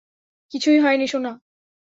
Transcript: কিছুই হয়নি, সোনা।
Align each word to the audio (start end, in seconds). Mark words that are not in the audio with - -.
কিছুই 0.51 0.77
হয়নি, 0.79 1.05
সোনা। 1.07 1.31